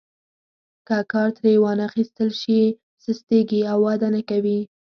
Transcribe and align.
که 0.87 0.97
کار 1.11 1.29
ترې 1.37 1.51
وانخیستل 1.63 2.29
شي 2.41 2.61
سستیږي 3.03 3.61
او 3.71 3.77
وده 3.87 4.07
نه 4.15 4.21
کوي. 4.29 4.59